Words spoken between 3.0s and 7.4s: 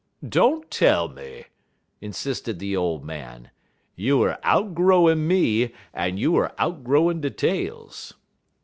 man, "you er outgrowin' me, en you er outgrowin' de